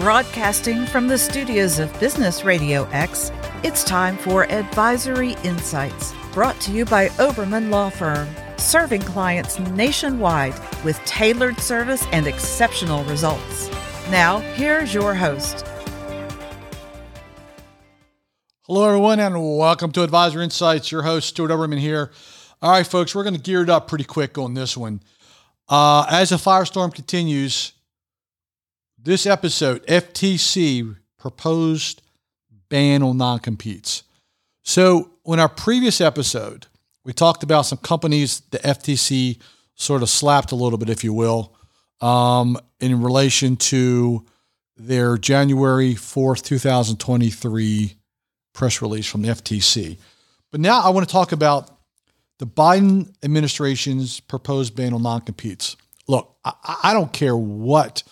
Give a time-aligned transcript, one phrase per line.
[0.00, 3.30] Broadcasting from the studios of Business Radio X,
[3.62, 8.26] it's time for Advisory Insights, brought to you by Oberman Law Firm,
[8.56, 10.54] serving clients nationwide
[10.86, 13.68] with tailored service and exceptional results.
[14.10, 15.66] Now, here's your host.
[18.62, 20.90] Hello, everyone, and welcome to Advisory Insights.
[20.90, 22.10] Your host, Stuart Oberman here.
[22.62, 25.02] All right, folks, we're going to gear it up pretty quick on this one.
[25.68, 27.74] Uh, as the firestorm continues,
[29.02, 32.02] this episode, FTC proposed
[32.68, 34.02] ban on non competes.
[34.62, 36.66] So, in our previous episode,
[37.04, 39.38] we talked about some companies the FTC
[39.74, 41.56] sort of slapped a little bit, if you will,
[42.00, 44.24] um, in relation to
[44.76, 47.94] their January 4th, 2023
[48.52, 49.98] press release from the FTC.
[50.50, 51.70] But now I want to talk about
[52.38, 55.76] the Biden administration's proposed ban on non competes.
[56.06, 56.52] Look, I,
[56.84, 58.02] I don't care what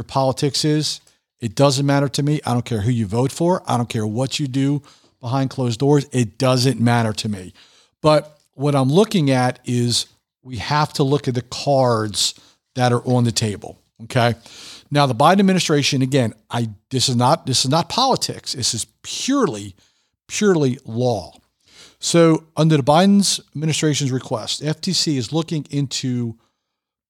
[0.00, 1.02] your politics is.
[1.40, 2.40] It doesn't matter to me.
[2.46, 3.62] I don't care who you vote for.
[3.66, 4.82] I don't care what you do
[5.20, 6.06] behind closed doors.
[6.10, 7.52] It doesn't matter to me.
[8.00, 10.06] But what I'm looking at is
[10.42, 12.32] we have to look at the cards
[12.76, 13.78] that are on the table.
[14.04, 14.34] Okay.
[14.90, 18.54] Now the Biden administration, again, I this is not this is not politics.
[18.54, 19.74] This is purely,
[20.28, 21.34] purely law.
[21.98, 26.38] So under the Biden's administration's request, FTC is looking into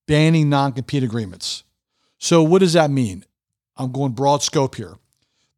[0.09, 1.63] banning non-compete agreements.
[2.21, 3.25] So, what does that mean?
[3.77, 4.97] I'm going broad scope here.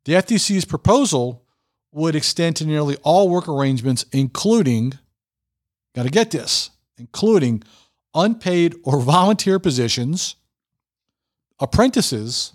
[0.04, 1.44] The FTC's proposal
[1.90, 4.94] would extend to nearly all work arrangements, including,
[5.94, 7.64] got to get this, including
[8.14, 10.36] unpaid or volunteer positions,
[11.58, 12.52] apprentices,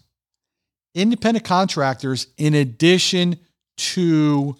[0.95, 3.37] independent contractors, in addition
[3.75, 4.55] to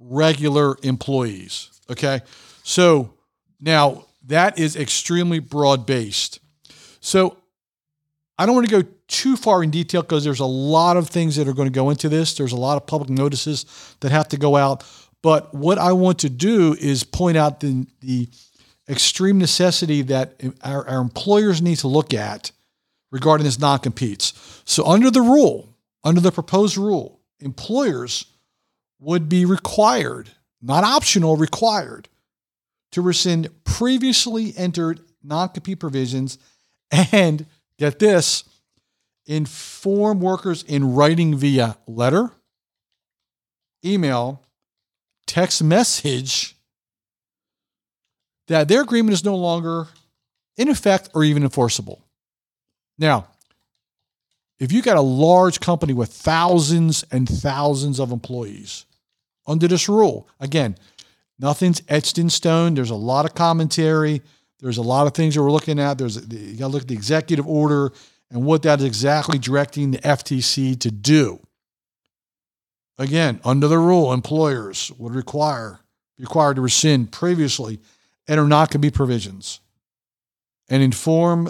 [0.00, 1.80] regular employees.
[1.88, 2.22] Okay.
[2.64, 3.14] So
[3.60, 6.40] now that is extremely broad based.
[7.00, 7.36] So
[8.40, 11.36] I don't want to go too far in detail because there's a lot of things
[11.36, 12.32] that are going to go into this.
[12.32, 13.66] There's a lot of public notices
[14.00, 14.82] that have to go out.
[15.22, 18.30] But what I want to do is point out the, the
[18.88, 22.50] extreme necessity that eh, our, our employers need to look at
[23.10, 24.32] regarding this non competes.
[24.64, 28.24] So, under the rule, under the proposed rule, employers
[29.00, 30.30] would be required,
[30.62, 32.08] not optional, required,
[32.92, 36.38] to rescind previously entered non compete provisions
[36.90, 37.44] and
[37.80, 38.44] get this,
[39.26, 42.30] inform workers in writing via letter,
[43.84, 44.42] email,
[45.26, 46.56] text message
[48.48, 49.86] that their agreement is no longer
[50.56, 52.04] in effect or even enforceable.
[52.98, 53.28] Now,
[54.58, 58.84] if you got a large company with thousands and thousands of employees
[59.46, 60.76] under this rule, again,
[61.38, 62.74] nothing's etched in stone.
[62.74, 64.20] There's a lot of commentary.
[64.60, 65.98] There's a lot of things that we're looking at.
[65.98, 67.92] There's you got to look at the executive order
[68.30, 71.40] and what that is exactly directing the FTC to do.
[72.98, 75.80] Again, under the rule, employers would require
[76.18, 77.80] required to rescind previously
[78.28, 79.60] enter not going to be provisions
[80.68, 81.48] and inform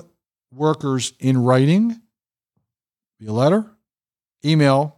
[0.52, 2.00] workers in writing,
[3.20, 3.66] via letter,
[4.44, 4.96] email,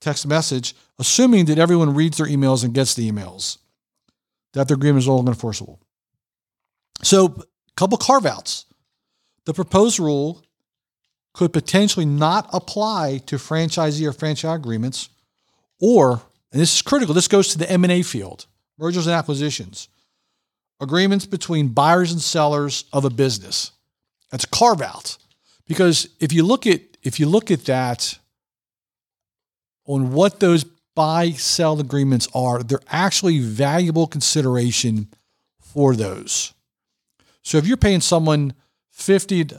[0.00, 3.58] text message, assuming that everyone reads their emails and gets the emails,
[4.52, 5.80] that their agreement is all enforceable.
[7.02, 8.66] So, a couple carve outs.
[9.44, 10.44] The proposed rule
[11.32, 15.08] could potentially not apply to franchisee or franchise agreements,
[15.80, 16.22] or,
[16.52, 18.46] and this is critical, this goes to the M&A field,
[18.78, 19.88] mergers and acquisitions,
[20.80, 23.72] agreements between buyers and sellers of a business.
[24.30, 25.16] That's a carve out.
[25.66, 28.18] Because if you look at if you look at that
[29.86, 30.64] on what those
[30.94, 35.08] buy sell agreements are, they're actually valuable consideration
[35.58, 36.52] for those.
[37.42, 38.54] So if you're paying someone
[38.90, 39.54] 50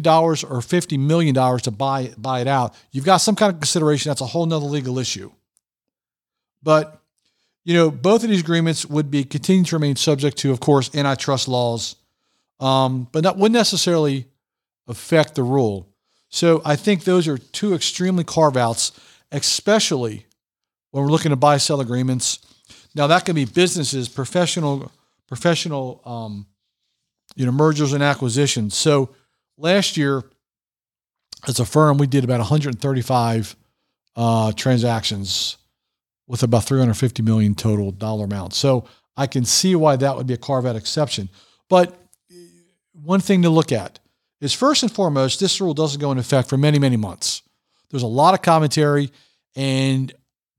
[0.00, 3.60] dollars or fifty million dollars to buy buy it out, you've got some kind of
[3.60, 4.10] consideration.
[4.10, 5.30] That's a whole nother legal issue.
[6.62, 7.00] But
[7.64, 10.94] you know, both of these agreements would be continuing to remain subject to, of course,
[10.94, 11.96] antitrust laws,
[12.60, 14.26] um, but that wouldn't necessarily
[14.86, 15.86] affect the rule.
[16.30, 18.92] So I think those are two extremely carve outs,
[19.32, 20.26] especially
[20.90, 22.38] when we're looking to buy sell agreements.
[22.94, 24.90] Now that can be businesses, professional
[25.26, 26.46] professional um,
[27.38, 28.74] you know, mergers and acquisitions.
[28.74, 29.10] So
[29.56, 30.24] last year,
[31.46, 33.56] as a firm, we did about 135
[34.16, 35.56] uh, transactions
[36.26, 38.54] with about 350 million total dollar amount.
[38.54, 41.28] So I can see why that would be a carve out exception.
[41.68, 41.96] But
[42.92, 44.00] one thing to look at
[44.40, 47.42] is first and foremost, this rule doesn't go into effect for many, many months.
[47.90, 49.12] There's a lot of commentary,
[49.54, 50.12] and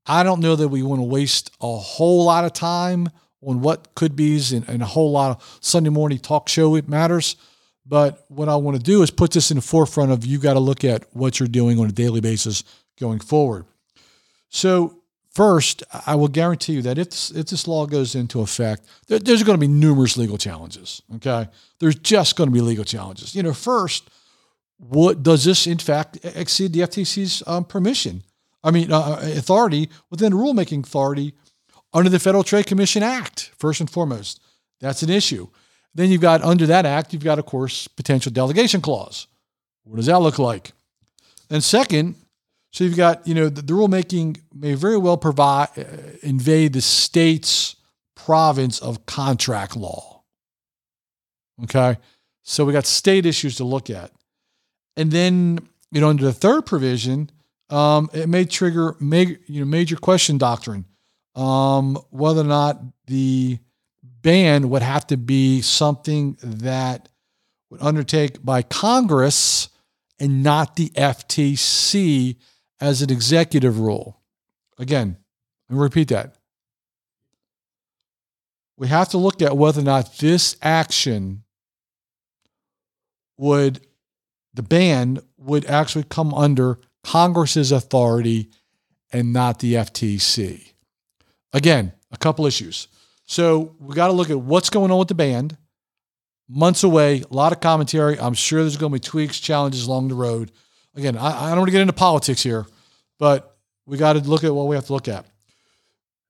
[0.05, 3.09] I don't know that we want to waste a whole lot of time
[3.41, 6.89] on what could be and, and a whole lot of Sunday morning talk show it
[6.89, 7.35] matters.
[7.85, 10.53] But what I want to do is put this in the forefront of you got
[10.53, 12.63] to look at what you're doing on a daily basis
[12.99, 13.65] going forward.
[14.49, 15.01] So,
[15.31, 19.17] first, I will guarantee you that if this, if this law goes into effect, there,
[19.17, 21.01] there's going to be numerous legal challenges.
[21.15, 21.47] Okay.
[21.79, 23.33] There's just going to be legal challenges.
[23.33, 24.09] You know, first,
[24.77, 28.23] what does this in fact exceed the FTC's um, permission?
[28.63, 31.33] I mean, uh, authority within rulemaking authority
[31.93, 34.41] under the Federal Trade Commission Act, first and foremost.
[34.79, 35.47] That's an issue.
[35.93, 39.27] Then you've got under that act, you've got, of course, potential delegation clause.
[39.83, 40.71] What does that look like?
[41.49, 42.15] And second,
[42.71, 45.83] so you've got, you know, the, the rulemaking may very well provide uh,
[46.21, 47.75] invade the state's
[48.15, 50.23] province of contract law.
[51.63, 51.97] Okay,
[52.43, 54.11] so we got state issues to look at,
[54.95, 55.59] and then
[55.91, 57.31] you know under the third provision,
[57.69, 60.85] um, it may trigger major, you know, major question doctrine,
[61.35, 63.59] um, whether or not the
[64.21, 67.09] ban would have to be something that
[67.69, 69.69] would undertake by Congress
[70.19, 72.35] and not the FTC
[72.81, 74.21] as an executive rule.
[74.77, 75.17] Again,
[75.69, 76.35] me repeat that.
[78.77, 81.43] We have to look at whether or not this action
[83.37, 83.85] would,
[84.53, 88.49] the ban would actually come under Congress's authority
[89.11, 90.73] and not the FTC.
[91.53, 92.87] Again, a couple issues.
[93.25, 95.57] So we got to look at what's going on with the band.
[96.47, 98.19] Months away, a lot of commentary.
[98.19, 100.51] I'm sure there's going to be tweaks, challenges along the road.
[100.95, 102.65] Again, I, I don't want to get into politics here,
[103.19, 103.55] but
[103.85, 105.25] we got to look at what we have to look at.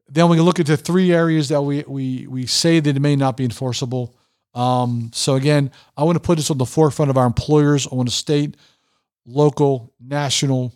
[0.09, 3.15] Then we can look the three areas that we we we say that it may
[3.15, 4.15] not be enforceable.
[4.53, 8.07] Um, so again, I want to put this on the forefront of our employers on
[8.07, 8.57] a state,
[9.25, 10.73] local, national,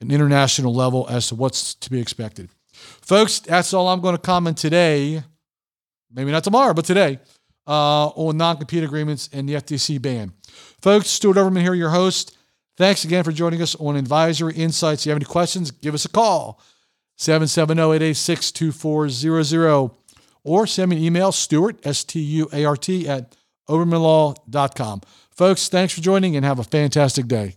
[0.00, 2.50] and international level as to what's to be expected.
[2.74, 5.22] Folks, that's all I'm going to comment today.
[6.12, 7.18] Maybe not tomorrow, but today
[7.66, 10.32] uh, on non compete agreements and the FTC ban.
[10.80, 12.36] Folks, Stuart Oberman here, your host.
[12.76, 15.02] Thanks again for joining us on Advisory Insights.
[15.02, 16.60] If you have any questions, give us a call
[17.16, 19.90] 770 886 2400
[20.42, 23.34] or send me an email, Stuart, S T U A R T, at
[23.68, 25.00] obermanlaw.com.
[25.30, 27.56] Folks, thanks for joining and have a fantastic day.